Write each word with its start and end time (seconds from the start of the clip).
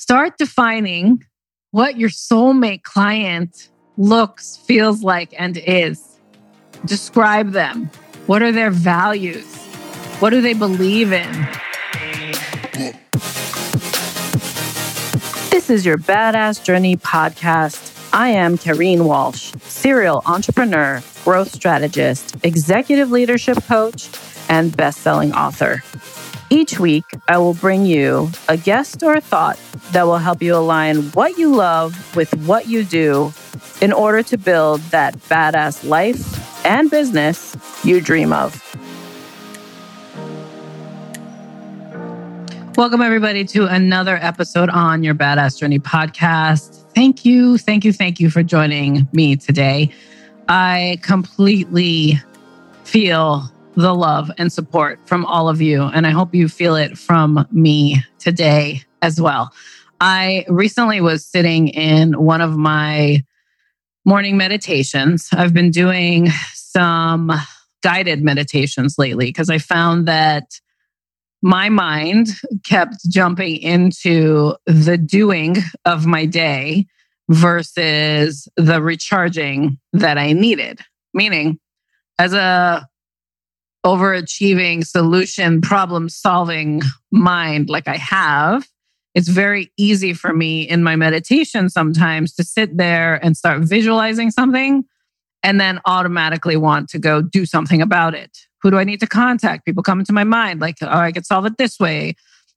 start 0.00 0.38
defining 0.38 1.22
what 1.72 1.98
your 1.98 2.08
soulmate 2.08 2.82
client 2.84 3.68
looks, 3.98 4.56
feels 4.56 5.02
like, 5.02 5.34
and 5.38 5.58
is. 5.58 6.18
Describe 6.86 7.52
them. 7.52 7.90
What 8.24 8.40
are 8.40 8.50
their 8.50 8.70
values? 8.70 9.44
What 10.18 10.30
do 10.30 10.40
they 10.40 10.54
believe 10.54 11.12
in? 11.12 11.30
This 15.50 15.68
is 15.68 15.84
your 15.84 15.98
Badass 15.98 16.64
Journey 16.64 16.96
podcast. 16.96 17.94
I 18.14 18.30
am 18.30 18.56
Kareen 18.56 19.04
Walsh, 19.04 19.52
serial 19.60 20.22
entrepreneur, 20.24 21.02
growth 21.24 21.52
strategist, 21.52 22.36
executive 22.42 23.10
leadership 23.10 23.62
coach, 23.64 24.08
and 24.48 24.74
best-selling 24.74 25.34
author. 25.34 25.82
Each 26.48 26.80
week, 26.80 27.04
I 27.28 27.36
will 27.36 27.54
bring 27.54 27.84
you 27.84 28.30
a 28.48 28.56
guest 28.56 29.02
or 29.02 29.14
a 29.14 29.20
thought 29.20 29.58
that 29.92 30.06
will 30.06 30.18
help 30.18 30.42
you 30.42 30.54
align 30.54 31.02
what 31.12 31.36
you 31.38 31.54
love 31.54 32.16
with 32.16 32.34
what 32.46 32.68
you 32.68 32.84
do 32.84 33.32
in 33.80 33.92
order 33.92 34.22
to 34.22 34.38
build 34.38 34.80
that 34.82 35.14
badass 35.28 35.88
life 35.88 36.64
and 36.64 36.90
business 36.90 37.56
you 37.84 38.00
dream 38.00 38.32
of. 38.32 38.62
Welcome, 42.76 43.02
everybody, 43.02 43.44
to 43.46 43.66
another 43.66 44.16
episode 44.16 44.70
on 44.70 45.02
your 45.02 45.14
Badass 45.14 45.58
Journey 45.58 45.78
podcast. 45.78 46.84
Thank 46.94 47.24
you, 47.24 47.58
thank 47.58 47.84
you, 47.84 47.92
thank 47.92 48.20
you 48.20 48.30
for 48.30 48.42
joining 48.42 49.08
me 49.12 49.36
today. 49.36 49.92
I 50.48 50.98
completely 51.02 52.18
feel 52.84 53.52
the 53.74 53.94
love 53.94 54.30
and 54.38 54.52
support 54.52 54.98
from 55.06 55.24
all 55.26 55.48
of 55.48 55.60
you. 55.60 55.82
And 55.82 56.06
I 56.06 56.10
hope 56.10 56.34
you 56.34 56.48
feel 56.48 56.74
it 56.74 56.96
from 56.96 57.46
me 57.50 58.02
today 58.18 58.82
as 59.02 59.20
well. 59.20 59.52
I 60.00 60.46
recently 60.48 61.02
was 61.02 61.26
sitting 61.26 61.68
in 61.68 62.14
one 62.14 62.40
of 62.40 62.56
my 62.56 63.22
morning 64.06 64.38
meditations. 64.38 65.28
I've 65.32 65.52
been 65.52 65.70
doing 65.70 66.28
some 66.54 67.30
guided 67.82 68.22
meditations 68.22 68.96
lately 68.96 69.26
because 69.26 69.50
I 69.50 69.58
found 69.58 70.08
that 70.08 70.44
my 71.42 71.68
mind 71.68 72.28
kept 72.64 72.96
jumping 73.10 73.56
into 73.56 74.56
the 74.66 74.96
doing 74.96 75.56
of 75.84 76.06
my 76.06 76.24
day 76.24 76.86
versus 77.28 78.48
the 78.56 78.82
recharging 78.82 79.78
that 79.92 80.16
I 80.16 80.32
needed. 80.32 80.80
Meaning, 81.12 81.58
as 82.18 82.32
a 82.32 82.86
overachieving 83.84 84.86
solution 84.86 85.60
problem 85.60 86.08
solving 86.08 86.82
mind 87.10 87.68
like 87.70 87.88
I 87.88 87.96
have, 87.96 88.66
it's 89.14 89.28
very 89.28 89.72
easy 89.76 90.14
for 90.14 90.32
me 90.32 90.62
in 90.62 90.82
my 90.82 90.96
meditation 90.96 91.68
sometimes 91.68 92.32
to 92.34 92.44
sit 92.44 92.76
there 92.76 93.22
and 93.24 93.36
start 93.36 93.62
visualizing 93.62 94.30
something 94.30 94.84
and 95.42 95.60
then 95.60 95.80
automatically 95.86 96.56
want 96.56 96.88
to 96.90 96.98
go 96.98 97.22
do 97.22 97.46
something 97.46 97.82
about 97.82 98.14
it. 98.14 98.38
Who 98.62 98.70
do 98.70 98.78
I 98.78 98.84
need 98.84 99.00
to 99.00 99.06
contact? 99.06 99.64
People 99.64 99.82
come 99.82 100.00
into 100.00 100.12
my 100.12 100.24
mind 100.24 100.60
like, 100.60 100.76
oh, 100.82 100.86
I 100.88 101.12
could 101.12 101.26
solve 101.26 101.46
it 101.46 101.56
this 101.56 101.78
way. 101.80 102.14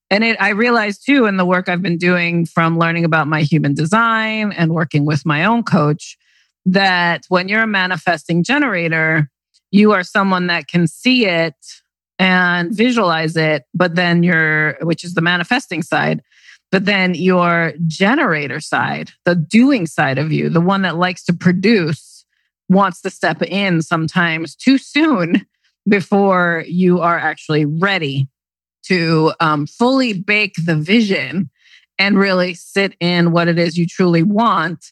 And 0.10 0.24
it, 0.24 0.40
I 0.40 0.50
realized 0.50 1.06
too 1.06 1.26
in 1.26 1.38
the 1.38 1.46
work 1.46 1.70
I've 1.70 1.82
been 1.82 1.98
doing 1.98 2.46
from 2.46 2.78
learning 2.78 3.06
about 3.06 3.28
my 3.28 3.42
human 3.42 3.74
design 3.74 4.52
and 4.52 4.74
working 4.74 5.06
with 5.06 5.26
my 5.26 5.46
own 5.46 5.64
coach 5.64 6.18
that 6.66 7.26
when 7.30 7.48
you're 7.48 7.64
a 7.64 7.68
manifesting 7.68 8.44
generator, 8.44 9.30
you 9.72 9.92
are 9.92 10.04
someone 10.04 10.48
that 10.48 10.68
can 10.68 10.88
see 10.88 11.26
it 11.26 11.56
and 12.20 12.76
visualize 12.76 13.36
it, 13.36 13.64
but 13.74 13.96
then 13.96 14.24
you're, 14.24 14.78
which 14.82 15.04
is 15.04 15.14
the 15.14 15.22
manifesting 15.22 15.82
side, 15.82 16.22
but 16.74 16.86
then 16.86 17.14
your 17.14 17.74
generator 17.86 18.60
side, 18.60 19.12
the 19.26 19.36
doing 19.36 19.86
side 19.86 20.18
of 20.18 20.32
you, 20.32 20.50
the 20.50 20.60
one 20.60 20.82
that 20.82 20.98
likes 20.98 21.24
to 21.26 21.32
produce, 21.32 22.26
wants 22.68 23.00
to 23.02 23.12
step 23.12 23.44
in 23.44 23.84
sometimes 23.84 24.56
too 24.56 24.80
soon 24.80 25.46
before 25.88 26.64
you 26.68 27.00
are 27.00 27.20
actually 27.20 27.64
ready 27.64 28.28
to 28.88 29.32
um, 29.40 29.68
fully 29.68 30.14
bake 30.14 30.56
the 30.66 30.76
vision 30.76 31.52
and 32.00 32.18
really 32.18 32.56
sit 32.56 32.96
in 33.00 33.32
what 33.32 33.48
it 33.48 33.60
is 33.60 33.78
you 33.78 33.86
truly 33.86 34.24
want. 34.24 34.84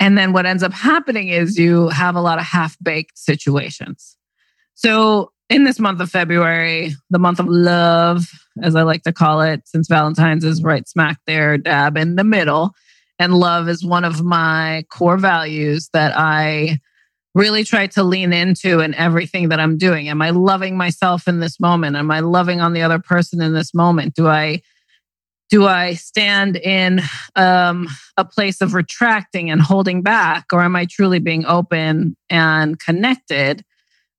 And 0.00 0.16
then 0.16 0.32
what 0.32 0.46
ends 0.46 0.62
up 0.62 0.72
happening 0.72 1.28
is 1.28 1.58
you 1.58 1.90
have 1.90 2.16
a 2.16 2.22
lot 2.22 2.38
of 2.38 2.46
half 2.46 2.74
baked 2.82 3.18
situations. 3.18 4.16
So, 4.74 5.32
in 5.50 5.64
this 5.64 5.78
month 5.78 6.00
of 6.00 6.10
February, 6.10 6.94
the 7.10 7.18
month 7.18 7.40
of 7.40 7.46
love, 7.48 8.26
as 8.62 8.76
I 8.76 8.82
like 8.82 9.02
to 9.04 9.12
call 9.12 9.40
it, 9.40 9.62
since 9.66 9.88
Valentine's 9.88 10.44
is 10.44 10.62
right 10.62 10.86
smack 10.86 11.18
there, 11.26 11.56
dab 11.56 11.96
in 11.96 12.16
the 12.16 12.24
middle. 12.24 12.72
And 13.18 13.34
love 13.34 13.68
is 13.68 13.84
one 13.84 14.04
of 14.04 14.22
my 14.22 14.84
core 14.90 15.16
values 15.16 15.88
that 15.92 16.12
I 16.16 16.78
really 17.34 17.64
try 17.64 17.86
to 17.88 18.02
lean 18.02 18.32
into 18.32 18.80
in 18.80 18.94
everything 18.94 19.48
that 19.48 19.60
I'm 19.60 19.78
doing. 19.78 20.08
Am 20.08 20.22
I 20.22 20.30
loving 20.30 20.76
myself 20.76 21.26
in 21.26 21.40
this 21.40 21.58
moment? 21.58 21.96
Am 21.96 22.10
I 22.10 22.20
loving 22.20 22.60
on 22.60 22.72
the 22.72 22.82
other 22.82 22.98
person 22.98 23.40
in 23.40 23.54
this 23.54 23.74
moment? 23.74 24.14
Do 24.14 24.28
I 24.28 24.60
do 25.50 25.66
I 25.66 25.94
stand 25.94 26.56
in 26.56 27.00
um, 27.34 27.88
a 28.18 28.24
place 28.24 28.60
of 28.60 28.74
retracting 28.74 29.50
and 29.50 29.62
holding 29.62 30.02
back, 30.02 30.44
or 30.52 30.62
am 30.62 30.76
I 30.76 30.86
truly 30.90 31.20
being 31.20 31.46
open 31.46 32.16
and 32.28 32.78
connected? 32.78 33.64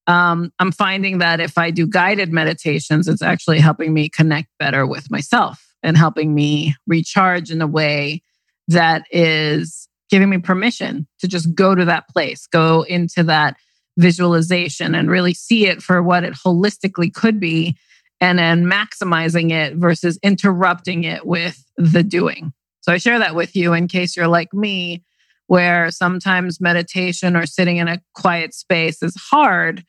Um, 0.10 0.52
I'm 0.58 0.72
finding 0.72 1.20
that 1.20 1.40
if 1.40 1.56
I 1.56 1.70
do 1.70 1.86
guided 1.86 2.34
meditations, 2.34 3.08
it's 3.08 3.22
actually 3.22 3.60
helping 3.60 3.94
me 3.94 4.10
connect 4.10 4.48
better 4.58 4.88
with 4.88 5.12
myself 5.12 5.64
and 5.84 5.96
helping 5.96 6.34
me 6.34 6.76
recharge 6.88 7.52
in 7.52 7.62
a 7.62 7.68
way 7.68 8.24
that 8.68 9.04
is 9.12 9.88
giving 10.10 10.32
me 10.32 10.40
permission 10.40 11.08
to 11.20 11.28
just 11.28 11.54
go 11.54 11.76
to 11.76 11.86
that 11.86 12.10
place, 12.10 12.48
go 12.48 12.82
into 12.82 13.22
that 13.22 13.56
visualization 13.98 14.96
and 14.96 15.12
really 15.12 15.36
see 15.36 15.68
it 15.68 15.80
for 15.80 16.02
what 16.02 16.24
it 16.24 16.34
holistically 16.34 17.14
could 17.14 17.40
be 17.40 17.78
and 18.20 18.40
then 18.40 18.66
maximizing 18.66 19.52
it 19.52 19.76
versus 19.76 20.18
interrupting 20.24 21.04
it 21.04 21.28
with 21.28 21.64
the 21.78 22.02
doing. 22.02 22.52
So 22.82 22.92
I 22.92 22.98
share 22.98 23.20
that 23.20 23.36
with 23.36 23.56
you 23.56 23.74
in 23.74 23.88
case 23.88 24.18
you're 24.18 24.28
like 24.28 24.56
me, 24.56 25.04
where 25.46 25.92
sometimes 25.92 26.60
meditation 26.60 27.36
or 27.36 27.46
sitting 27.46 27.78
in 27.78 27.88
a 27.88 28.02
quiet 28.16 28.56
space 28.56 29.04
is 29.04 29.16
hard 29.16 29.84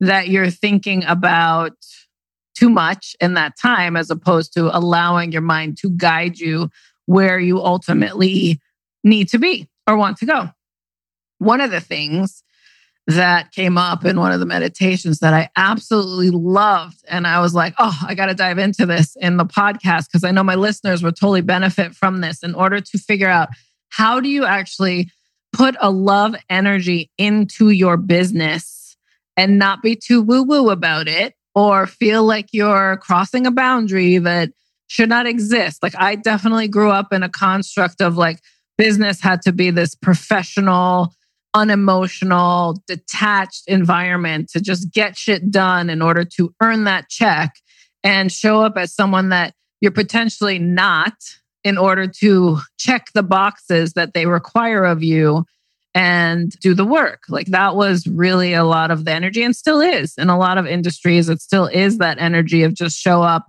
that 0.00 0.28
you're 0.28 0.50
thinking 0.50 1.04
about 1.04 1.72
too 2.56 2.70
much 2.70 3.14
in 3.20 3.34
that 3.34 3.58
time 3.58 3.96
as 3.96 4.10
opposed 4.10 4.52
to 4.54 4.76
allowing 4.76 5.32
your 5.32 5.42
mind 5.42 5.78
to 5.78 5.90
guide 5.90 6.38
you 6.38 6.70
where 7.06 7.38
you 7.38 7.60
ultimately 7.60 8.58
need 9.04 9.28
to 9.28 9.38
be 9.38 9.68
or 9.86 9.96
want 9.96 10.16
to 10.18 10.26
go. 10.26 10.48
One 11.38 11.60
of 11.60 11.70
the 11.70 11.80
things 11.80 12.42
that 13.06 13.52
came 13.52 13.78
up 13.78 14.04
in 14.04 14.18
one 14.18 14.32
of 14.32 14.40
the 14.40 14.46
meditations 14.46 15.20
that 15.20 15.32
I 15.32 15.48
absolutely 15.56 16.30
loved. 16.30 17.04
And 17.08 17.26
I 17.26 17.40
was 17.40 17.54
like, 17.54 17.74
oh, 17.78 17.96
I 18.04 18.14
got 18.14 18.26
to 18.26 18.34
dive 18.34 18.58
into 18.58 18.84
this 18.84 19.16
in 19.16 19.36
the 19.36 19.44
podcast 19.44 20.06
because 20.06 20.24
I 20.24 20.32
know 20.32 20.42
my 20.42 20.56
listeners 20.56 21.04
would 21.04 21.14
totally 21.14 21.40
benefit 21.40 21.94
from 21.94 22.20
this 22.20 22.42
in 22.42 22.54
order 22.54 22.80
to 22.80 22.98
figure 22.98 23.28
out 23.28 23.48
how 23.90 24.18
do 24.18 24.28
you 24.28 24.44
actually 24.44 25.10
put 25.52 25.76
a 25.80 25.90
love 25.90 26.34
energy 26.50 27.10
into 27.16 27.70
your 27.70 27.96
business 27.96 28.85
and 29.36 29.58
not 29.58 29.82
be 29.82 29.96
too 29.96 30.22
woo 30.22 30.42
woo 30.42 30.70
about 30.70 31.08
it 31.08 31.34
or 31.54 31.86
feel 31.86 32.24
like 32.24 32.48
you're 32.52 32.98
crossing 32.98 33.46
a 33.46 33.50
boundary 33.50 34.18
that 34.18 34.50
should 34.88 35.08
not 35.08 35.26
exist. 35.26 35.82
Like, 35.82 35.94
I 35.96 36.14
definitely 36.14 36.68
grew 36.68 36.90
up 36.90 37.12
in 37.12 37.22
a 37.22 37.28
construct 37.28 38.00
of 38.00 38.16
like 38.16 38.40
business 38.78 39.20
had 39.20 39.42
to 39.42 39.52
be 39.52 39.70
this 39.70 39.94
professional, 39.94 41.14
unemotional, 41.54 42.82
detached 42.86 43.64
environment 43.66 44.50
to 44.50 44.60
just 44.60 44.92
get 44.92 45.16
shit 45.16 45.50
done 45.50 45.90
in 45.90 46.02
order 46.02 46.24
to 46.36 46.54
earn 46.62 46.84
that 46.84 47.08
check 47.08 47.54
and 48.04 48.30
show 48.30 48.60
up 48.60 48.76
as 48.76 48.94
someone 48.94 49.30
that 49.30 49.54
you're 49.80 49.90
potentially 49.90 50.58
not 50.58 51.14
in 51.64 51.78
order 51.78 52.06
to 52.06 52.58
check 52.78 53.08
the 53.14 53.22
boxes 53.22 53.94
that 53.94 54.14
they 54.14 54.26
require 54.26 54.84
of 54.84 55.02
you 55.02 55.44
and 55.96 56.50
do 56.60 56.74
the 56.74 56.84
work. 56.84 57.22
Like 57.30 57.46
that 57.46 57.74
was 57.74 58.06
really 58.06 58.52
a 58.52 58.64
lot 58.64 58.90
of 58.90 59.06
the 59.06 59.12
energy 59.12 59.42
and 59.42 59.56
still 59.56 59.80
is 59.80 60.12
in 60.18 60.28
a 60.28 60.36
lot 60.36 60.58
of 60.58 60.66
industries. 60.66 61.30
It 61.30 61.40
still 61.40 61.66
is 61.68 61.96
that 61.98 62.18
energy 62.20 62.64
of 62.64 62.74
just 62.74 63.00
show 63.00 63.22
up, 63.22 63.46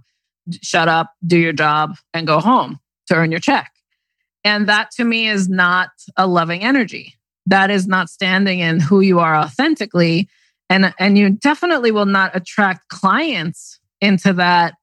shut 0.64 0.88
up, 0.88 1.12
do 1.26 1.38
your 1.38 1.52
job, 1.52 1.98
and 2.14 2.26
go 2.26 2.40
home 2.40 2.80
to 3.08 3.16
earn 3.16 3.32
your 3.32 3.42
check. 3.42 3.74
And 4.46 4.70
that 4.70 4.92
to 4.92 5.04
me 5.04 5.28
is 5.28 5.50
not 5.50 5.90
a 6.16 6.26
loving 6.26 6.64
energy. 6.64 7.16
That 7.48 7.70
is 7.70 7.86
not 7.86 8.10
standing 8.10 8.62
in 8.62 8.80
who 8.80 9.02
you 9.02 9.20
are 9.20 9.36
authentically. 9.36 10.30
And, 10.70 10.94
and 10.98 11.18
you 11.18 11.32
definitely 11.32 11.92
will 11.92 12.06
not 12.06 12.34
attract 12.34 12.88
clients 12.88 13.78
into 14.00 14.32
that 14.34 14.76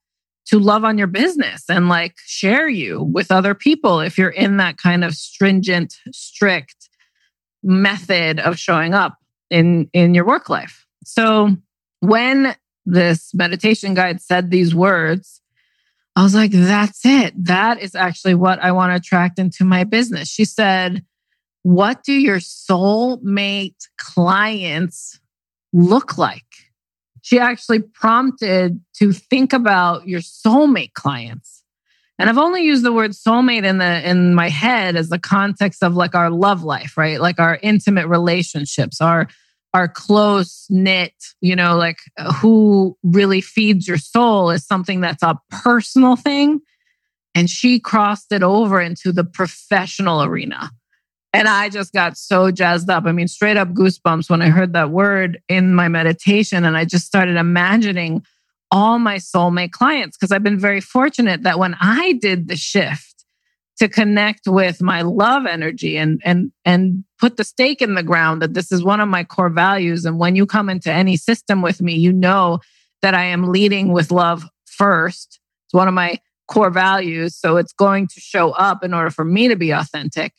to 0.49 0.59
love 0.59 0.85
on 0.85 0.99
your 0.99 1.07
business 1.07 1.65
and 1.71 1.89
like 1.89 2.17
share 2.27 2.69
you 2.69 3.03
with 3.03 3.31
other 3.31 3.55
people 3.55 4.01
if 4.01 4.19
you're 4.19 4.29
in 4.29 4.59
that 4.59 4.77
kind 4.77 5.03
of 5.03 5.15
stringent, 5.15 5.97
strict, 6.13 6.84
method 7.65 8.39
of 8.39 8.59
showing 8.59 8.95
up 8.95 9.17
in 9.51 9.89
in 9.93 10.15
your 10.15 10.27
work 10.27 10.49
life. 10.49 10.87
So 11.05 11.57
when 12.01 12.55
this 12.87 13.33
meditation 13.35 13.95
guide 13.95 14.21
said 14.21 14.51
these 14.51 14.75
words, 14.75 15.41
I 16.17 16.23
was 16.23 16.35
like, 16.35 16.53
that's 16.53 17.05
it. 17.05 17.33
That 17.45 17.81
is 17.81 17.95
actually 17.95 18.35
what 18.35 18.63
I 18.63 18.73
want 18.73 18.93
to 18.93 18.97
attract 18.97 19.39
into 19.39 19.65
my 19.65 19.85
business. 19.85 20.29
She 20.29 20.45
said, 20.45 21.05
What 21.63 22.05
do 22.05 22.13
your 22.13 22.39
soulmate 22.39 23.89
clients 23.99 25.19
look 25.73 26.17
like? 26.17 26.45
She 27.23 27.39
actually 27.39 27.81
prompted 27.81 28.81
to 28.99 29.13
think 29.13 29.53
about 29.53 30.07
your 30.07 30.21
soulmate 30.21 30.93
clients. 30.93 31.64
And 32.19 32.31
I've 32.31 32.39
only 32.39 32.63
used 32.63 32.85
the 32.85 32.93
word 32.93 33.11
soulmate 33.11 33.65
in 33.65 33.79
the 33.79 34.09
in 34.09 34.35
my 34.35 34.49
head 34.49 34.95
as 34.97 35.09
the 35.09 35.19
context 35.19 35.83
of 35.83 35.95
like 35.95 36.15
our 36.15 36.31
love 36.31 36.63
life, 36.63 36.97
right? 36.97 37.21
Like 37.21 37.41
our 37.41 37.59
intimate 37.63 38.07
relationships, 38.07 39.01
our 39.01 39.29
our 39.73 39.89
close 39.89 40.67
knit, 40.71 41.13
you 41.41 41.57
know, 41.57 41.77
like 41.77 41.99
uh, 42.17 42.33
who 42.35 42.97
really 43.03 43.41
feeds 43.41 43.89
your 43.89 43.99
soul 43.99 44.51
is 44.51 44.65
something 44.65 45.01
that's 45.01 45.25
a 45.25 45.39
personal 45.51 46.15
thing. 46.15 46.61
And 47.35 47.51
she 47.51 47.81
crossed 47.81 48.31
it 48.31 48.45
over 48.45 48.81
into 48.81 49.11
the 49.11 49.25
professional 49.25 50.23
arena. 50.23 50.71
And 51.33 51.49
I 51.49 51.69
just 51.69 51.93
got 51.93 52.17
so 52.17 52.53
jazzed 52.53 52.89
up. 52.89 53.07
I 53.07 53.13
mean, 53.13 53.27
straight 53.27 53.57
up 53.57 53.71
goosebumps 53.71 54.31
when 54.31 54.41
I 54.41 54.51
heard 54.51 54.75
that 54.75 54.91
word 54.91 55.43
in 55.49 55.75
my 55.75 55.89
meditation. 55.89 56.65
And 56.65 56.77
I 56.77 56.85
just 56.85 57.07
started 57.07 57.35
imagining 57.35 58.25
all 58.71 58.99
my 58.99 59.17
soulmate 59.17 59.73
clients 59.73 60.17
because 60.17 60.33
I've 60.33 60.43
been 60.43 60.59
very 60.59 60.81
fortunate 60.81 61.43
that 61.43 61.59
when 61.59 61.77
I 61.81 62.13
did 62.13 62.49
the 62.49 62.57
shift, 62.57 63.15
to 63.79 63.89
connect 63.89 64.47
with 64.47 64.81
my 64.81 65.03
love 65.03 65.47
energy 65.47 65.97
and 65.97 66.21
and 66.25 66.53
and 66.65 67.05
put 67.19 67.37
the 67.37 67.45
stake 67.45 67.83
in 67.83 67.95
the 67.95 68.03
ground 68.03 68.41
that 68.41 68.55
this 68.55 68.71
is 68.71 68.85
one 68.85 69.01
of 69.01 69.09
my 69.09 69.25
core 69.25 69.51
values 69.51 70.05
and 70.05 70.19
when 70.19 70.37
you 70.37 70.47
come 70.47 70.69
into 70.69 70.93
any 70.93 71.17
system 71.17 71.63
with 71.63 71.83
me 71.83 71.95
you 71.95 72.13
know 72.13 72.61
that 73.03 73.15
I 73.15 73.25
am 73.25 73.51
leading 73.51 73.93
with 73.93 74.11
love 74.11 74.45
first. 74.65 75.41
It's 75.67 75.75
one 75.75 75.89
of 75.89 75.95
my 75.95 76.19
core 76.47 76.71
values 76.71 77.37
so 77.37 77.57
it's 77.57 77.73
going 77.73 78.07
to 78.09 78.21
show 78.21 78.51
up 78.53 78.85
in 78.85 78.95
order 78.95 79.11
for 79.11 79.25
me 79.25 79.49
to 79.49 79.57
be 79.57 79.71
authentic 79.71 80.33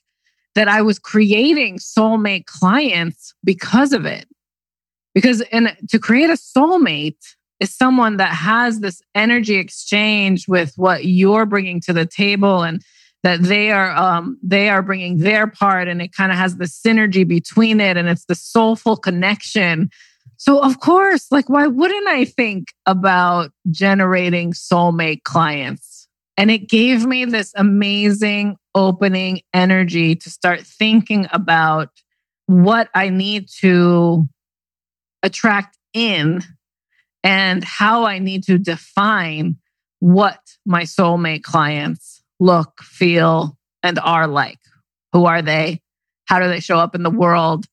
that 0.54 0.68
I 0.68 0.82
was 0.82 1.00
creating 1.00 1.78
soulmate 1.80 2.46
clients 2.46 3.34
because 3.44 3.92
of 3.92 4.06
it. 4.06 4.28
Because 5.14 5.42
and 5.52 5.76
to 5.90 6.00
create 6.00 6.30
a 6.30 6.34
soulmate 6.34 7.18
is 7.60 7.74
someone 7.74 8.18
that 8.18 8.34
has 8.34 8.80
this 8.80 9.02
energy 9.14 9.56
exchange 9.56 10.48
with 10.48 10.74
what 10.76 11.06
you're 11.06 11.46
bringing 11.46 11.80
to 11.82 11.94
the 11.94 12.06
table 12.06 12.64
and 12.64 12.82
that 13.24 13.42
they 13.42 13.72
are 13.72 13.90
um, 13.96 14.38
they 14.44 14.70
are 14.70 14.84
bringing 14.84 15.18
their 15.18 15.48
part 15.48 15.88
and 15.88 16.02
it 16.02 16.14
kind 16.14 16.32
of 16.32 16.38
has 16.38 16.58
the 16.58 16.66
synergy 16.66 17.28
between 17.28 17.80
it 17.80 17.98
and 17.98 18.08
it's 18.08 18.26
the 18.26 18.36
soulful 18.36 18.98
connection. 18.98 19.90
So 20.38 20.62
of 20.62 20.80
course 20.80 21.32
like 21.32 21.50
why 21.50 21.68
wouldn't 21.68 22.08
i 22.08 22.26
think 22.26 22.68
about 22.86 23.52
generating 23.72 24.54
soulmate 24.54 25.24
clients? 25.24 26.08
And 26.38 26.52
it 26.52 26.70
gave 26.70 27.06
me 27.06 27.26
this 27.26 27.54
amazing 27.56 28.58
opening 28.76 29.42
energy 29.54 30.16
to 30.16 30.30
start 30.30 30.62
thinking 30.62 31.28
about 31.32 31.90
what 32.48 32.90
i 32.94 33.10
need 33.10 33.48
to 33.62 34.28
attract 35.24 35.78
in 35.94 36.44
and 37.26 37.64
how 37.66 38.06
i 38.06 38.20
need 38.20 38.44
to 38.44 38.58
define 38.58 39.58
what 40.00 40.40
my 40.66 40.84
soulmate 40.84 41.44
clients 41.44 42.22
look, 42.40 42.82
feel, 42.84 43.58
and 43.84 44.00
are 44.00 44.28
like. 44.28 44.60
Who 45.14 45.26
are 45.26 45.42
they? 45.42 45.82
How 46.26 46.40
do 46.40 46.48
they 46.48 46.60
show 46.60 46.78
up 46.78 46.96
in 46.96 47.04
the 47.04 47.10
world? 47.10 47.66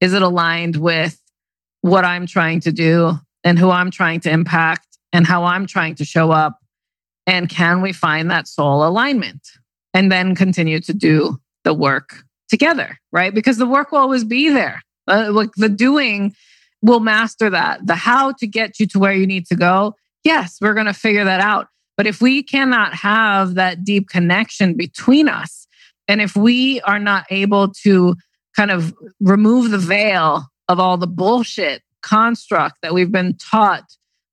Is 0.00 0.12
it 0.12 0.22
aligned 0.22 0.76
with 0.76 1.20
what 1.80 2.04
I'm 2.04 2.26
trying 2.26 2.60
to 2.60 2.72
do 2.72 3.14
and 3.44 3.58
who 3.58 3.70
I'm 3.70 3.90
trying 3.90 4.20
to 4.20 4.30
impact 4.30 4.98
and 5.12 5.26
how 5.26 5.44
I'm 5.44 5.66
trying 5.66 5.94
to 5.96 6.04
show 6.04 6.30
up? 6.30 6.58
And 7.26 7.48
can 7.48 7.80
we 7.80 7.92
find 7.92 8.30
that 8.30 8.48
soul 8.48 8.86
alignment 8.86 9.48
and 9.94 10.10
then 10.10 10.34
continue 10.34 10.80
to 10.80 10.94
do 10.94 11.40
the 11.64 11.74
work 11.74 12.22
together, 12.48 12.98
right? 13.12 13.32
Because 13.32 13.58
the 13.58 13.66
work 13.66 13.92
will 13.92 13.98
always 13.98 14.24
be 14.24 14.48
there. 14.48 14.82
Uh, 15.08 15.30
like 15.32 15.50
the 15.56 15.68
doing 15.68 16.34
will 16.82 17.00
master 17.00 17.50
that. 17.50 17.86
The 17.86 17.94
how 17.94 18.32
to 18.32 18.46
get 18.46 18.80
you 18.80 18.86
to 18.88 18.98
where 18.98 19.12
you 19.12 19.26
need 19.26 19.46
to 19.46 19.56
go. 19.56 19.94
Yes, 20.24 20.58
we're 20.60 20.74
going 20.74 20.86
to 20.86 20.94
figure 20.94 21.24
that 21.24 21.40
out. 21.40 21.68
But 21.96 22.06
if 22.06 22.20
we 22.20 22.42
cannot 22.42 22.94
have 22.94 23.54
that 23.54 23.84
deep 23.84 24.08
connection 24.08 24.74
between 24.74 25.28
us, 25.28 25.66
and 26.08 26.20
if 26.20 26.34
we 26.34 26.80
are 26.82 26.98
not 26.98 27.26
able 27.30 27.68
to 27.84 28.16
kind 28.56 28.70
of 28.70 28.94
remove 29.20 29.70
the 29.70 29.78
veil 29.78 30.46
of 30.68 30.80
all 30.80 30.96
the 30.96 31.06
bullshit 31.06 31.82
construct 32.02 32.76
that 32.82 32.94
we've 32.94 33.12
been 33.12 33.36
taught 33.36 33.84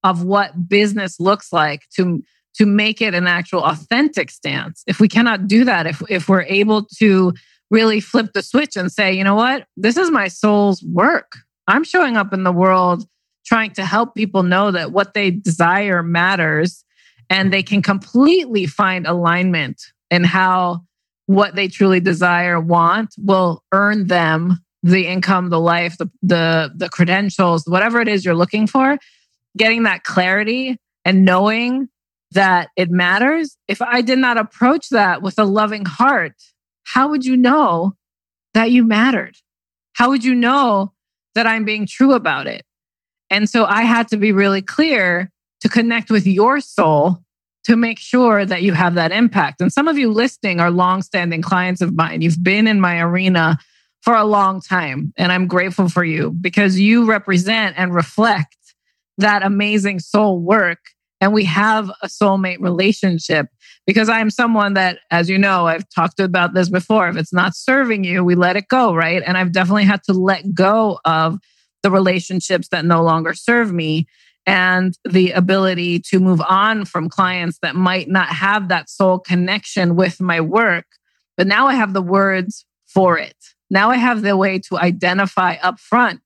of 0.04 0.24
what 0.24 0.70
business 0.70 1.20
looks 1.20 1.52
like 1.52 1.84
to 1.96 2.24
to 2.56 2.66
make 2.66 3.02
it 3.02 3.14
an 3.14 3.28
actual 3.28 3.64
authentic 3.64 4.32
stance 4.32 4.84
if 4.88 5.00
we 5.00 5.08
cannot 5.08 5.48
do 5.48 5.66
that 5.66 5.86
if 5.86 6.02
if 6.10 6.30
we're 6.30 6.44
able 6.44 6.86
to 6.98 7.34
really 7.70 8.00
flip 8.00 8.32
the 8.34 8.42
switch 8.42 8.76
and 8.78 8.92
say 8.92 9.12
you 9.12 9.24
know 9.24 9.36
what 9.36 9.66
this 9.76 9.98
is 9.98 10.10
my 10.10 10.28
soul's 10.28 10.82
work 10.84 11.38
i'm 11.68 11.84
showing 11.84 12.18
up 12.18 12.34
in 12.34 12.44
the 12.44 12.52
world 12.52 13.06
trying 13.46 13.72
to 13.72 13.86
help 13.86 14.14
people 14.14 14.44
know 14.44 14.72
that 14.72 14.92
what 14.92 15.14
they 15.14 15.32
desire 15.32 16.04
matters 16.04 16.84
and 17.30 17.52
they 17.52 17.64
can 17.64 17.82
completely 17.82 18.66
find 18.66 19.08
alignment 19.08 19.82
in 20.12 20.24
how 20.24 20.82
what 21.26 21.56
they 21.56 21.68
truly 21.68 22.00
desire 22.00 22.60
want 22.60 23.14
will 23.18 23.64
earn 23.72 24.08
them 24.08 24.60
the 24.84 25.08
income 25.08 25.50
the 25.50 25.60
life 25.60 25.98
the, 25.98 26.10
the 26.22 26.72
the 26.76 26.90
credentials 26.90 27.64
whatever 27.68 28.00
it 28.00 28.08
is 28.08 28.24
you're 28.24 28.36
looking 28.36 28.68
for. 28.68 28.98
Getting 29.58 29.84
that 29.84 30.04
clarity 30.04 30.78
and 31.04 31.26
knowing 31.26 31.90
that 32.32 32.70
it 32.76 32.90
matters. 32.90 33.58
If 33.68 33.82
i 33.82 34.02
did 34.02 34.20
not 34.20 34.38
approach 34.38 34.90
that 34.90 35.22
with 35.22 35.38
a 35.38 35.46
loving 35.46 35.86
heart 35.86 36.34
how 36.84 37.10
would 37.10 37.26
you 37.26 37.36
know 37.36 37.96
that 38.54 38.72
you 38.72 38.86
mattered? 38.86 39.36
How 39.94 40.10
would 40.10 40.24
you 40.24 40.34
know 40.34 40.94
that 41.38 41.48
i'm 41.48 41.64
being 41.64 41.86
true 41.86 42.14
about 42.14 42.48
it 42.48 42.64
and 43.30 43.50
so 43.50 43.66
i 43.66 43.84
had 43.84 44.08
to 44.08 44.18
be 44.18 44.32
really 44.32 44.62
clear 44.62 45.32
to 45.62 45.70
connect 45.70 46.10
with 46.10 46.28
your 46.28 46.60
soul 46.60 47.24
to 47.68 47.76
make 47.76 48.00
sure 48.00 48.46
that 48.46 48.62
you 48.62 48.72
have 48.72 48.94
that 48.94 49.12
impact. 49.12 49.60
And 49.60 49.74
some 49.74 49.90
of 49.90 49.98
you 49.98 50.10
listening 50.10 50.62
are 50.62 50.72
longstanding 50.72 51.42
clients 51.42 51.82
of 51.82 51.94
mine. 51.94 52.22
You've 52.22 52.42
been 52.42 52.66
in 52.66 52.80
my 52.80 53.02
arena 53.02 53.58
for 54.02 54.16
a 54.16 54.24
long 54.24 54.62
time. 54.62 55.12
And 55.18 55.34
I'm 55.34 55.48
grateful 55.48 55.90
for 55.90 56.06
you 56.06 56.32
because 56.32 56.80
you 56.80 57.04
represent 57.04 57.76
and 57.78 57.94
reflect 57.94 58.56
that 59.18 59.44
amazing 59.44 60.00
soul 60.00 60.40
work. 60.40 60.80
And 61.20 61.34
we 61.34 61.44
have 61.44 61.90
a 62.02 62.08
soulmate 62.08 62.62
relationship 62.62 63.48
because 63.88 64.10
I'm 64.10 64.30
someone 64.30 64.74
that, 64.74 65.00
as 65.10 65.30
you 65.30 65.38
know, 65.38 65.66
I've 65.66 65.90
talked 65.90 66.20
about 66.20 66.54
this 66.54 66.70
before. 66.70 67.08
If 67.08 67.16
it's 67.16 67.34
not 67.34 67.56
serving 67.56 68.04
you, 68.04 68.24
we 68.24 68.36
let 68.36 68.58
it 68.58 68.68
go, 68.68 68.94
right? 68.94 69.24
And 69.26 69.38
I've 69.38 69.54
definitely 69.54 69.86
had 69.86 70.04
to 70.04 70.14
let 70.14 70.54
go 70.54 71.00
of 71.06 71.40
the 71.84 71.90
relationships 71.90 72.68
that 72.70 72.84
no 72.84 73.02
longer 73.02 73.34
serve 73.34 73.72
me 73.72 74.06
and 74.46 74.98
the 75.10 75.32
ability 75.32 76.00
to 76.00 76.20
move 76.20 76.42
on 76.42 76.84
from 76.84 77.10
clients 77.10 77.60
that 77.62 77.76
might 77.76 78.10
not 78.10 78.28
have 78.28 78.68
that 78.68 78.90
soul 78.90 79.20
connection 79.20 79.96
with 79.96 80.20
my 80.20 80.42
work. 80.42 80.86
But 81.38 81.48
now 81.48 81.68
I 81.68 81.76
have 81.76 81.94
the 81.94 82.02
words 82.02 82.66
for 82.86 83.18
it. 83.18 83.38
Now 83.70 83.90
I 83.90 83.98
have 83.98 84.22
the 84.22 84.36
way 84.36 84.60
to 84.60 84.78
identify 84.78 85.58
upfront 85.58 86.20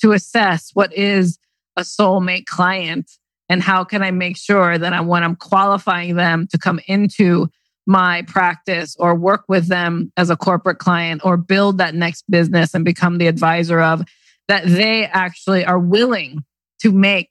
to 0.00 0.12
assess 0.12 0.70
what 0.74 0.92
is 0.92 1.38
a 1.76 1.82
soulmate 1.82 2.46
client 2.46 3.10
and 3.48 3.62
how 3.62 3.84
can 3.84 4.02
I 4.02 4.10
make 4.10 4.36
sure 4.36 4.76
that 4.76 4.92
I'm, 4.92 5.06
when 5.06 5.22
I'm 5.22 5.36
qualifying 5.36 6.16
them 6.16 6.46
to 6.50 6.58
come 6.58 6.80
into 6.86 7.48
my 7.86 8.22
practice 8.22 8.96
or 8.98 9.14
work 9.14 9.44
with 9.48 9.68
them 9.68 10.12
as 10.16 10.30
a 10.30 10.36
corporate 10.36 10.78
client 10.78 11.22
or 11.24 11.36
build 11.36 11.78
that 11.78 11.94
next 11.94 12.24
business 12.28 12.74
and 12.74 12.84
become 12.84 13.18
the 13.18 13.28
advisor 13.28 13.80
of, 13.80 14.02
that 14.48 14.66
they 14.66 15.04
actually 15.04 15.64
are 15.64 15.78
willing 15.78 16.44
to 16.80 16.90
make 16.92 17.30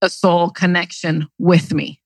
a 0.00 0.10
soul 0.10 0.50
connection 0.50 1.28
with 1.38 1.72
me. 1.72 2.00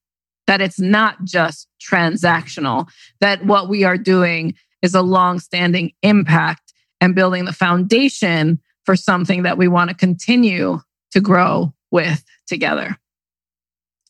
That 0.47 0.61
it's 0.61 0.79
not 0.79 1.25
just 1.25 1.69
transactional, 1.83 2.89
that 3.21 3.45
what 3.45 3.69
we 3.69 3.85
are 3.85 3.99
doing 3.99 4.55
is 4.83 4.95
a 4.95 5.03
long 5.03 5.41
standing 5.41 5.93
impact 6.03 6.73
and 7.01 7.15
building 7.15 7.47
the 7.47 7.53
foundation 7.53 8.61
for 8.85 8.95
something 8.95 9.43
that 9.43 9.59
we 9.59 9.69
want 9.69 9.91
to 9.91 9.97
continue 9.97 10.81
to 11.11 11.21
grow 11.21 11.75
with 11.91 12.23
together. 12.47 12.97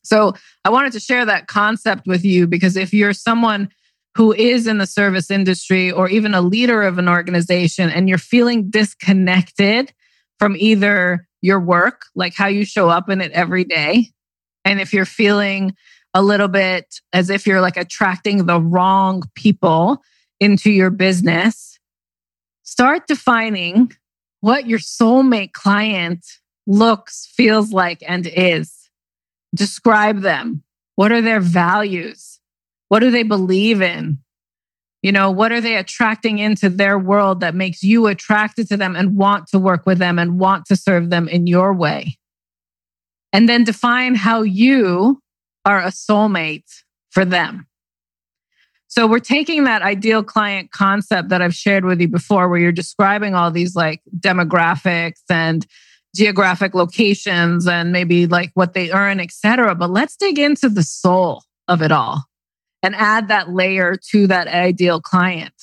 So 0.07 0.33
I 0.63 0.69
wanted 0.69 0.93
to 0.93 0.99
share 0.99 1.25
that 1.25 1.47
concept 1.47 2.07
with 2.07 2.23
you 2.23 2.47
because 2.47 2.75
if 2.75 2.93
you're 2.93 3.13
someone 3.13 3.69
who 4.15 4.33
is 4.33 4.65
in 4.65 4.79
the 4.79 4.87
service 4.87 5.29
industry 5.29 5.91
or 5.91 6.09
even 6.09 6.33
a 6.33 6.41
leader 6.41 6.81
of 6.81 6.97
an 6.97 7.07
organization 7.07 7.89
and 7.89 8.09
you're 8.09 8.17
feeling 8.17 8.69
disconnected 8.69 9.93
from 10.39 10.55
either 10.57 11.27
your 11.41 11.59
work, 11.59 12.03
like 12.15 12.33
how 12.33 12.47
you 12.47 12.65
show 12.65 12.89
up 12.89 13.09
in 13.09 13.21
it 13.21 13.31
every 13.33 13.63
day. 13.63 14.09
And 14.65 14.81
if 14.81 14.93
you're 14.93 15.05
feeling 15.05 15.75
a 16.13 16.21
little 16.23 16.47
bit 16.47 16.99
as 17.13 17.29
if 17.29 17.45
you're 17.45 17.61
like 17.61 17.77
attracting 17.77 18.45
the 18.45 18.59
wrong 18.59 19.23
people 19.35 20.01
into 20.39 20.71
your 20.71 20.89
business, 20.89 21.77
start 22.63 23.07
defining 23.07 23.91
what 24.41 24.67
your 24.67 24.79
soulmate 24.79 25.53
client 25.53 26.25
looks, 26.65 27.31
feels 27.35 27.71
like, 27.71 28.03
and 28.07 28.27
is. 28.27 28.76
Describe 29.55 30.21
them. 30.21 30.63
What 30.95 31.11
are 31.11 31.21
their 31.21 31.39
values? 31.39 32.39
What 32.89 32.99
do 32.99 33.11
they 33.11 33.23
believe 33.23 33.81
in? 33.81 34.19
You 35.03 35.11
know, 35.11 35.29
what 35.31 35.51
are 35.51 35.61
they 35.61 35.77
attracting 35.77 36.39
into 36.39 36.69
their 36.69 36.97
world 36.97 37.39
that 37.41 37.55
makes 37.55 37.83
you 37.83 38.07
attracted 38.07 38.67
to 38.69 38.77
them 38.77 38.95
and 38.95 39.15
want 39.15 39.47
to 39.49 39.59
work 39.59 39.85
with 39.85 39.99
them 39.99 40.17
and 40.19 40.39
want 40.39 40.65
to 40.65 40.75
serve 40.75 41.09
them 41.09 41.27
in 41.27 41.47
your 41.47 41.73
way? 41.73 42.17
And 43.31 43.47
then 43.47 43.63
define 43.63 44.15
how 44.15 44.41
you 44.41 45.21
are 45.65 45.81
a 45.81 45.87
soulmate 45.87 46.83
for 47.11 47.25
them. 47.25 47.67
So 48.87 49.05
we're 49.05 49.19
taking 49.19 49.65
that 49.65 49.81
ideal 49.81 50.23
client 50.23 50.71
concept 50.71 51.29
that 51.29 51.41
I've 51.41 51.53
shared 51.53 51.85
with 51.85 51.99
you 52.01 52.07
before, 52.07 52.47
where 52.47 52.59
you're 52.59 52.71
describing 52.71 53.35
all 53.35 53.51
these 53.51 53.75
like 53.75 54.01
demographics 54.17 55.21
and 55.29 55.67
geographic 56.15 56.73
locations 56.73 57.67
and 57.67 57.91
maybe 57.91 58.27
like 58.27 58.51
what 58.53 58.73
they 58.73 58.91
earn, 58.91 59.19
et 59.19 59.31
cetera. 59.31 59.75
But 59.75 59.89
let's 59.89 60.15
dig 60.15 60.39
into 60.39 60.69
the 60.69 60.83
soul 60.83 61.43
of 61.67 61.81
it 61.81 61.91
all 61.91 62.23
and 62.81 62.95
add 62.95 63.27
that 63.27 63.49
layer 63.49 63.95
to 64.11 64.27
that 64.27 64.47
ideal 64.47 65.01
client. 65.01 65.53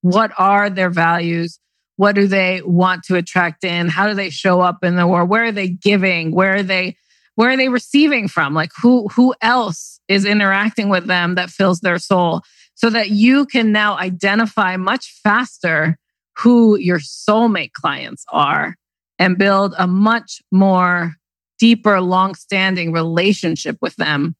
What 0.00 0.32
are 0.38 0.70
their 0.70 0.90
values? 0.90 1.58
What 1.96 2.14
do 2.14 2.26
they 2.26 2.62
want 2.64 3.04
to 3.04 3.16
attract 3.16 3.64
in? 3.64 3.88
How 3.88 4.08
do 4.08 4.14
they 4.14 4.30
show 4.30 4.60
up 4.60 4.82
in 4.82 4.96
the 4.96 5.06
world? 5.06 5.28
Where 5.28 5.44
are 5.44 5.52
they 5.52 5.68
giving? 5.68 6.32
Where 6.32 6.56
are 6.56 6.62
they 6.62 6.96
where 7.34 7.50
are 7.50 7.56
they 7.56 7.68
receiving 7.68 8.28
from? 8.28 8.54
Like 8.54 8.70
who 8.80 9.08
who 9.08 9.34
else 9.40 10.00
is 10.08 10.24
interacting 10.24 10.88
with 10.88 11.06
them 11.06 11.36
that 11.36 11.50
fills 11.50 11.80
their 11.80 11.98
soul 11.98 12.42
so 12.74 12.90
that 12.90 13.10
you 13.10 13.46
can 13.46 13.72
now 13.72 13.96
identify 13.96 14.76
much 14.76 15.20
faster 15.22 15.98
who 16.36 16.76
your 16.78 16.98
soulmate 16.98 17.72
clients 17.72 18.24
are 18.30 18.76
and 19.22 19.38
build 19.38 19.72
a 19.78 19.86
much 19.86 20.42
more 20.50 21.14
deeper 21.60 22.00
long-standing 22.00 22.90
relationship 22.90 23.78
with 23.80 23.94
them 23.94 24.34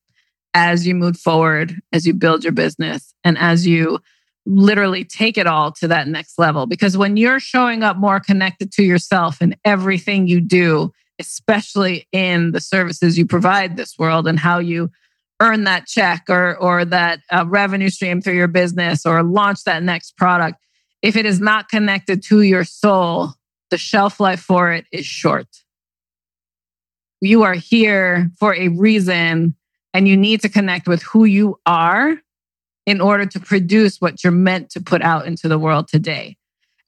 as 0.54 0.84
you 0.84 0.92
move 0.92 1.16
forward, 1.16 1.80
as 1.92 2.04
you 2.04 2.12
build 2.12 2.42
your 2.42 2.52
business, 2.52 3.14
and 3.22 3.38
as 3.38 3.64
you 3.64 4.00
literally 4.44 5.04
take 5.04 5.38
it 5.38 5.46
all 5.46 5.70
to 5.70 5.86
that 5.86 6.08
next 6.08 6.36
level. 6.36 6.66
Because 6.66 6.98
when 6.98 7.16
you're 7.16 7.38
showing 7.38 7.84
up 7.84 7.96
more 7.96 8.18
connected 8.18 8.72
to 8.72 8.82
yourself 8.82 9.40
in 9.40 9.54
everything 9.64 10.26
you 10.26 10.40
do, 10.40 10.92
especially 11.20 12.08
in 12.10 12.50
the 12.50 12.60
services 12.60 13.16
you 13.16 13.24
provide 13.24 13.76
this 13.76 13.96
world 13.96 14.26
and 14.26 14.40
how 14.40 14.58
you 14.58 14.90
earn 15.40 15.62
that 15.62 15.86
check 15.86 16.24
or 16.28 16.56
or 16.56 16.84
that 16.84 17.20
uh, 17.30 17.44
revenue 17.46 17.88
stream 17.88 18.20
through 18.20 18.34
your 18.34 18.48
business 18.48 19.06
or 19.06 19.22
launch 19.22 19.62
that 19.62 19.84
next 19.84 20.16
product 20.16 20.58
if 21.02 21.16
it 21.16 21.26
is 21.26 21.40
not 21.40 21.68
connected 21.68 22.22
to 22.22 22.42
your 22.42 22.64
soul 22.64 23.34
the 23.72 23.78
shelf 23.78 24.20
life 24.20 24.40
for 24.40 24.72
it 24.72 24.86
is 24.92 25.04
short 25.04 25.48
you 27.22 27.44
are 27.44 27.54
here 27.54 28.30
for 28.38 28.54
a 28.54 28.68
reason 28.68 29.54
and 29.94 30.08
you 30.08 30.16
need 30.16 30.40
to 30.40 30.48
connect 30.48 30.88
with 30.88 31.02
who 31.02 31.24
you 31.24 31.58
are 31.66 32.16
in 32.84 33.00
order 33.00 33.24
to 33.24 33.38
produce 33.38 34.00
what 34.00 34.24
you're 34.24 34.32
meant 34.32 34.70
to 34.70 34.80
put 34.80 35.02
out 35.02 35.26
into 35.26 35.46
the 35.46 35.58
world 35.58 35.86
today. 35.86 36.36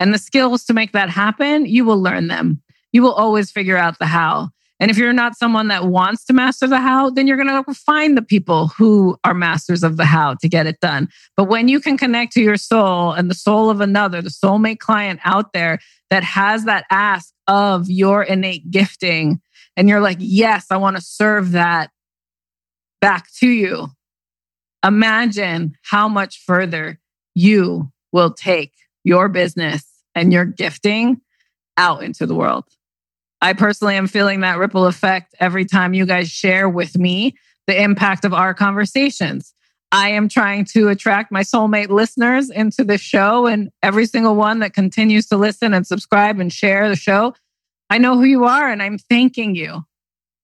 And 0.00 0.12
the 0.12 0.18
skills 0.18 0.64
to 0.64 0.74
make 0.74 0.90
that 0.92 1.08
happen, 1.08 1.66
you 1.66 1.84
will 1.84 2.02
learn 2.02 2.26
them. 2.26 2.60
You 2.92 3.02
will 3.02 3.12
always 3.12 3.52
figure 3.52 3.76
out 3.76 4.00
the 4.00 4.06
how. 4.06 4.50
And 4.80 4.90
if 4.90 4.98
you're 4.98 5.12
not 5.12 5.36
someone 5.36 5.68
that 5.68 5.86
wants 5.86 6.24
to 6.24 6.32
master 6.32 6.66
the 6.66 6.80
how, 6.80 7.08
then 7.08 7.26
you're 7.26 7.36
going 7.36 7.64
to 7.64 7.74
find 7.74 8.16
the 8.16 8.22
people 8.22 8.68
who 8.68 9.16
are 9.22 9.32
masters 9.32 9.82
of 9.82 9.96
the 9.96 10.04
how 10.04 10.34
to 10.34 10.48
get 10.48 10.66
it 10.66 10.80
done. 10.80 11.08
But 11.36 11.44
when 11.44 11.68
you 11.68 11.80
can 11.80 11.96
connect 11.96 12.32
to 12.32 12.42
your 12.42 12.56
soul 12.56 13.12
and 13.12 13.30
the 13.30 13.34
soul 13.34 13.70
of 13.70 13.80
another, 13.80 14.20
the 14.20 14.30
soulmate 14.30 14.80
client 14.80 15.20
out 15.24 15.52
there 15.52 15.78
that 16.10 16.24
has 16.24 16.64
that 16.64 16.86
ask 16.90 17.32
of 17.46 17.88
your 17.88 18.22
innate 18.22 18.70
gifting, 18.70 19.40
and 19.76 19.88
you're 19.88 20.00
like, 20.00 20.18
yes, 20.20 20.66
I 20.70 20.76
want 20.76 20.96
to 20.96 21.02
serve 21.02 21.52
that 21.52 21.90
back 23.00 23.32
to 23.38 23.48
you. 23.48 23.88
Imagine 24.84 25.76
how 25.82 26.08
much 26.08 26.42
further 26.44 26.98
you 27.34 27.90
will 28.12 28.32
take 28.32 28.72
your 29.02 29.28
business 29.28 29.84
and 30.14 30.32
your 30.32 30.44
gifting 30.44 31.20
out 31.76 32.02
into 32.02 32.26
the 32.26 32.34
world. 32.34 32.64
I 33.40 33.52
personally 33.52 33.96
am 33.96 34.06
feeling 34.06 34.40
that 34.40 34.58
ripple 34.58 34.86
effect 34.86 35.34
every 35.40 35.64
time 35.64 35.94
you 35.94 36.06
guys 36.06 36.30
share 36.30 36.68
with 36.68 36.96
me 36.96 37.34
the 37.66 37.80
impact 37.80 38.24
of 38.24 38.32
our 38.32 38.54
conversations. 38.54 39.54
I 39.92 40.10
am 40.10 40.28
trying 40.28 40.64
to 40.72 40.88
attract 40.88 41.30
my 41.30 41.42
soulmate 41.42 41.88
listeners 41.88 42.50
into 42.50 42.84
the 42.84 42.98
show, 42.98 43.46
and 43.46 43.70
every 43.82 44.06
single 44.06 44.34
one 44.34 44.58
that 44.58 44.74
continues 44.74 45.26
to 45.26 45.36
listen 45.36 45.72
and 45.72 45.86
subscribe 45.86 46.40
and 46.40 46.52
share 46.52 46.88
the 46.88 46.96
show, 46.96 47.34
I 47.90 47.98
know 47.98 48.16
who 48.16 48.24
you 48.24 48.44
are, 48.44 48.68
and 48.68 48.82
I'm 48.82 48.98
thanking 48.98 49.54
you. 49.54 49.84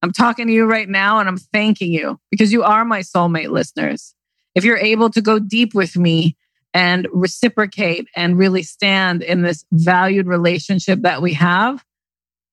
I'm 0.03 0.13
talking 0.13 0.47
to 0.47 0.53
you 0.53 0.65
right 0.65 0.89
now 0.89 1.19
and 1.19 1.29
I'm 1.29 1.37
thanking 1.37 1.93
you 1.93 2.19
because 2.31 2.53
you 2.53 2.63
are 2.63 2.85
my 2.85 3.01
soulmate 3.01 3.51
listeners. 3.51 4.15
If 4.55 4.65
you're 4.65 4.79
able 4.79 5.11
to 5.11 5.21
go 5.21 5.39
deep 5.39 5.75
with 5.75 5.97
me 5.97 6.37
and 6.73 7.07
reciprocate 7.13 8.09
and 8.17 8.39
really 8.39 8.63
stand 8.63 9.23
in 9.23 9.43
this 9.43 9.65
valued 9.73 10.27
relationship 10.27 11.03
that 11.03 11.21
we 11.21 11.35
have, 11.35 11.85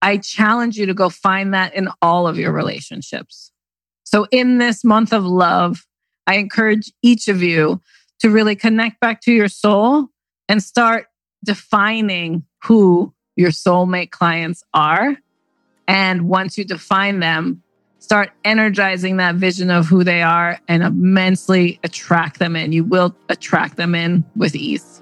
I 0.01 0.17
challenge 0.17 0.77
you 0.77 0.85
to 0.85 0.93
go 0.93 1.09
find 1.09 1.53
that 1.53 1.73
in 1.73 1.89
all 2.01 2.27
of 2.27 2.37
your 2.37 2.51
relationships. 2.51 3.51
So, 4.03 4.27
in 4.31 4.57
this 4.57 4.83
month 4.83 5.11
of 5.13 5.25
love, 5.25 5.85
I 6.27 6.35
encourage 6.35 6.91
each 7.01 7.27
of 7.27 7.41
you 7.41 7.81
to 8.19 8.29
really 8.29 8.55
connect 8.55 8.99
back 8.99 9.21
to 9.21 9.31
your 9.31 9.47
soul 9.47 10.07
and 10.49 10.61
start 10.61 11.07
defining 11.43 12.43
who 12.63 13.13
your 13.35 13.51
soulmate 13.51 14.11
clients 14.11 14.63
are 14.73 15.17
and 15.87 16.27
once 16.27 16.57
you 16.57 16.65
define 16.65 17.19
them, 17.19 17.63
start 17.99 18.31
energizing 18.43 19.17
that 19.17 19.35
vision 19.35 19.71
of 19.71 19.87
who 19.87 20.03
they 20.03 20.21
are 20.21 20.59
and 20.67 20.83
immensely 20.83 21.79
attract 21.83 22.39
them 22.39 22.55
in. 22.55 22.71
You 22.71 22.83
will 22.83 23.15
attract 23.29 23.77
them 23.77 23.95
in 23.95 24.25
with 24.35 24.55
ease. 24.55 25.01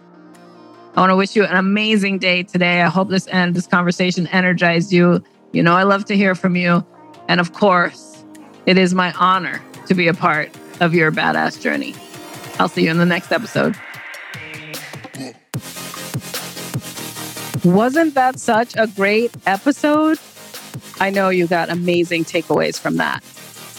I 0.96 1.02
want 1.02 1.10
to 1.10 1.18
wish 1.18 1.36
you 1.36 1.44
an 1.44 1.58
amazing 1.58 2.20
day 2.20 2.44
today. 2.44 2.82
I 2.82 2.88
hope 2.88 3.10
this 3.10 3.28
end 3.28 3.54
this 3.54 3.68
conversation 3.68 4.28
energized 4.28 4.94
you. 4.94 5.22
You 5.52 5.62
know, 5.62 5.74
I 5.74 5.84
love 5.84 6.06
to 6.06 6.16
hear 6.16 6.36
from 6.36 6.56
you. 6.56 6.86
And 7.28 7.42
of 7.42 7.52
course, 7.52 8.24
it 8.66 8.78
is 8.78 8.94
my 8.94 9.12
honor 9.14 9.62
to 9.88 9.94
be 9.94 10.08
a 10.08 10.14
part 10.14 10.56
of 10.80 10.94
your 10.94 11.12
badass 11.12 11.62
journey. 11.62 11.96
I'll 12.60 12.70
see 12.70 12.86
you 12.86 12.92
in 12.92 12.98
the 12.98 13.06
next 13.06 13.34
episode. 13.34 13.76
Wasn't 17.66 18.14
that 18.14 18.40
such 18.40 18.74
a 18.78 18.88
great 18.88 19.32
episode? 19.46 20.18
I 21.02 21.10
know 21.10 21.28
you 21.28 21.46
got 21.46 21.70
amazing 21.70 22.24
takeaways 22.24 22.80
from 22.80 22.96
that. 22.98 23.22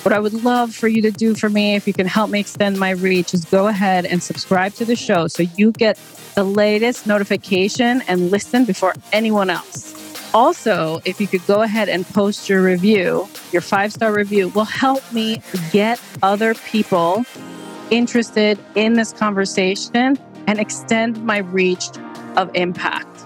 What 0.06 0.12
I 0.12 0.20
would 0.20 0.44
love 0.44 0.72
for 0.72 0.86
you 0.86 1.02
to 1.02 1.10
do 1.10 1.34
for 1.34 1.50
me, 1.50 1.75
if 1.75 1.88
you 1.88 1.92
can 1.92 2.06
help 2.06 2.30
me 2.30 2.38
extend 2.38 2.78
my 2.78 2.90
reach, 2.90 3.34
is 3.34 3.44
go 3.44 3.66
ahead 3.66 4.06
and 4.06 4.22
subscribe 4.22 4.72
to 4.75 4.84
the 4.84 4.94
show 4.94 5.26
so 5.26 5.42
you 5.56 5.72
get 5.72 5.98
the 6.36 6.44
latest 6.44 7.08
notification 7.08 8.02
and 8.06 8.30
listen 8.30 8.64
before 8.64 8.94
anyone 9.12 9.50
else. 9.50 10.32
Also, 10.32 11.00
if 11.04 11.20
you 11.20 11.26
could 11.26 11.44
go 11.48 11.62
ahead 11.62 11.88
and 11.88 12.06
post 12.06 12.48
your 12.48 12.62
review, 12.62 13.28
your 13.50 13.60
five 13.60 13.92
star 13.92 14.12
review 14.12 14.46
will 14.50 14.64
help 14.64 15.02
me 15.12 15.42
get 15.72 16.00
other 16.22 16.54
people 16.54 17.25
interested 17.90 18.60
in 18.76 18.92
this 18.92 19.12
conversation 19.12 20.16
and 20.46 20.60
extend 20.60 21.20
my 21.25 21.38
reach 21.38 21.86
of 22.36 22.48
impact 22.54 23.25